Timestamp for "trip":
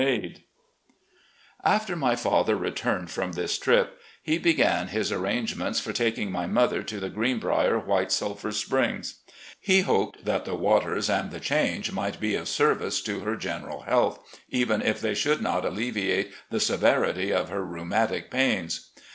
3.59-4.01